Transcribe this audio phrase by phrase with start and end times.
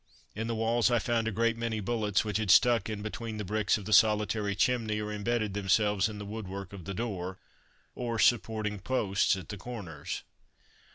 [0.33, 3.45] In the walls I found a great many bullets which had stuck in between the
[3.45, 7.37] bricks of the solitary chimney or imbedded themselves in the woodwork of the door
[7.93, 10.23] or supporting posts at the corners.